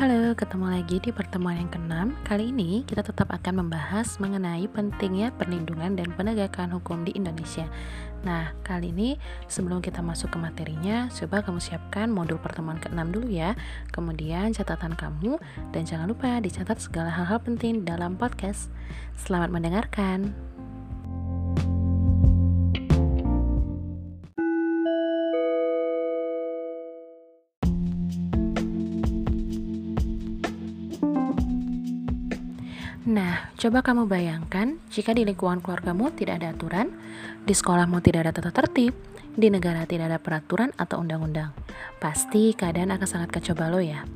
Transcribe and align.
Halo, 0.00 0.32
ketemu 0.32 0.72
lagi 0.72 0.96
di 0.96 1.12
pertemuan 1.12 1.60
yang 1.60 1.68
keenam. 1.68 2.16
Kali 2.24 2.48
ini 2.48 2.88
kita 2.88 3.04
tetap 3.04 3.28
akan 3.28 3.60
membahas 3.60 4.16
mengenai 4.16 4.64
pentingnya 4.72 5.28
perlindungan 5.36 5.92
dan 5.92 6.08
penegakan 6.16 6.72
hukum 6.72 7.04
di 7.04 7.12
Indonesia. 7.12 7.68
Nah, 8.24 8.56
kali 8.64 8.96
ini 8.96 9.20
sebelum 9.44 9.84
kita 9.84 10.00
masuk 10.00 10.32
ke 10.32 10.40
materinya, 10.40 11.12
coba 11.12 11.44
kamu 11.44 11.60
siapkan 11.60 12.08
modul 12.08 12.40
pertemuan 12.40 12.80
keenam 12.80 13.12
dulu 13.12 13.28
ya. 13.28 13.52
Kemudian 13.92 14.56
catatan 14.56 14.96
kamu 14.96 15.36
dan 15.68 15.84
jangan 15.84 16.08
lupa 16.08 16.40
dicatat 16.40 16.80
segala 16.80 17.12
hal-hal 17.12 17.36
penting 17.44 17.84
dalam 17.84 18.16
podcast. 18.16 18.72
Selamat 19.20 19.52
mendengarkan. 19.52 20.32
Nah, 33.10 33.50
coba 33.58 33.82
kamu 33.82 34.06
bayangkan 34.06 34.78
jika 34.86 35.10
di 35.10 35.26
lingkungan 35.26 35.58
keluargamu 35.58 36.14
tidak 36.14 36.38
ada 36.38 36.54
aturan, 36.54 36.94
di 37.42 37.50
sekolahmu 37.50 37.98
tidak 37.98 38.30
ada 38.30 38.38
tata 38.38 38.54
tertib, 38.54 38.94
di 39.34 39.50
negara 39.50 39.82
tidak 39.82 40.14
ada 40.14 40.22
peraturan 40.22 40.70
atau 40.78 41.02
undang-undang. 41.02 41.50
Pasti 41.98 42.54
keadaan 42.54 42.94
akan 42.94 43.08
sangat 43.10 43.34
kacau 43.34 43.58
balau 43.58 43.82
ya. 43.82 44.06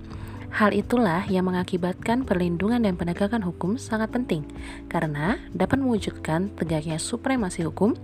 Hal 0.54 0.70
itulah 0.70 1.26
yang 1.26 1.50
mengakibatkan 1.50 2.22
perlindungan 2.22 2.86
dan 2.86 2.94
penegakan 2.94 3.42
hukum 3.42 3.74
sangat 3.74 4.14
penting 4.14 4.46
karena 4.86 5.42
dapat 5.50 5.82
mewujudkan 5.82 6.54
tegaknya 6.54 7.02
supremasi 7.02 7.66
hukum, 7.66 7.98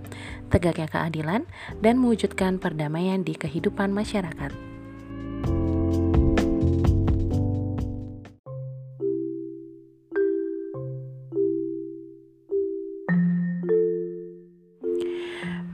tegaknya 0.51 0.91
keadilan, 0.91 1.47
dan 1.79 2.03
mewujudkan 2.03 2.59
perdamaian 2.59 3.23
di 3.23 3.39
kehidupan 3.39 3.95
masyarakat. 3.95 4.70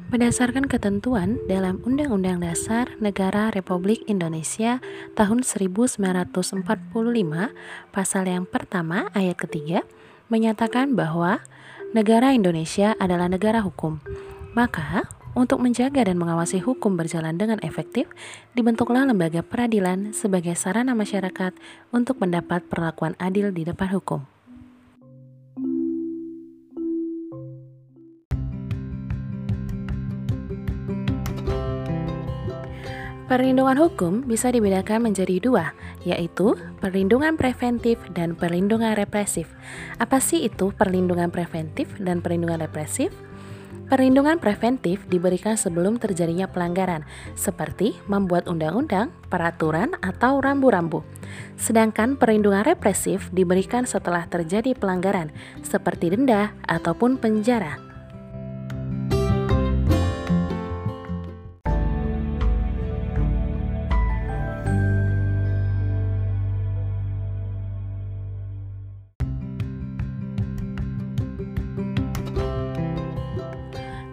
Berdasarkan 0.07 0.71
ketentuan 0.71 1.35
dalam 1.51 1.83
Undang-Undang 1.83 2.39
Dasar 2.39 2.95
Negara 3.03 3.51
Republik 3.51 4.07
Indonesia 4.07 4.79
tahun 5.19 5.43
1945, 5.43 6.63
pasal 7.91 8.23
yang 8.23 8.47
pertama 8.47 9.11
ayat 9.11 9.35
ketiga 9.35 9.83
menyatakan 10.31 10.95
bahwa 10.95 11.43
negara 11.91 12.31
Indonesia 12.31 12.95
adalah 13.03 13.27
negara 13.27 13.59
hukum. 13.59 13.99
Maka, 14.55 15.11
untuk 15.35 15.59
menjaga 15.59 16.07
dan 16.07 16.15
mengawasi 16.15 16.63
hukum 16.63 16.95
berjalan 16.95 17.35
dengan 17.35 17.59
efektif, 17.59 18.07
dibentuklah 18.55 19.03
lembaga 19.03 19.43
peradilan 19.43 20.15
sebagai 20.15 20.55
sarana 20.55 20.95
masyarakat 20.95 21.51
untuk 21.91 22.23
mendapat 22.23 22.63
perlakuan 22.71 23.11
adil 23.19 23.51
di 23.51 23.67
depan 23.67 23.91
hukum. 23.91 24.36
Perlindungan 33.27 33.75
hukum 33.75 34.23
bisa 34.23 34.55
dibedakan 34.55 35.11
menjadi 35.11 35.43
dua, 35.43 35.75
yaitu 36.07 36.55
perlindungan 36.79 37.35
preventif 37.35 37.99
dan 38.15 38.39
perlindungan 38.39 38.95
represif. 38.95 39.51
Apa 39.99 40.23
sih 40.23 40.47
itu 40.47 40.71
perlindungan 40.71 41.27
preventif 41.27 41.91
dan 41.99 42.23
perlindungan 42.23 42.63
represif? 42.63 43.11
Perlindungan 43.91 44.39
preventif 44.39 45.03
diberikan 45.11 45.59
sebelum 45.59 45.99
terjadinya 45.99 46.47
pelanggaran, 46.47 47.03
seperti 47.35 47.99
membuat 48.07 48.47
undang-undang, 48.47 49.11
peraturan, 49.27 49.95
atau 49.99 50.39
rambu-rambu. 50.39 51.03
Sedangkan 51.59 52.15
perlindungan 52.15 52.63
represif 52.63 53.27
diberikan 53.35 53.83
setelah 53.83 54.23
terjadi 54.27 54.71
pelanggaran, 54.71 55.35
seperti 55.67 56.15
denda 56.15 56.55
ataupun 56.63 57.19
penjara. 57.19 57.86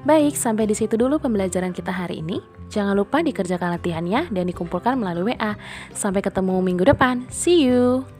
Baik, 0.04 0.36
sampai 0.36 0.68
di 0.68 0.76
situ 0.76 1.00
dulu 1.00 1.16
pembelajaran 1.16 1.72
kita 1.72 1.88
hari 1.88 2.20
ini. 2.20 2.44
Jangan 2.68 2.92
lupa 2.92 3.24
dikerjakan 3.24 3.80
latihannya 3.80 4.28
dan 4.28 4.44
dikumpulkan 4.44 5.00
melalui 5.00 5.32
WA. 5.32 5.56
Sampai 5.96 6.20
ketemu 6.20 6.60
minggu 6.60 6.84
depan. 6.84 7.24
See 7.32 7.64
you. 7.64 8.13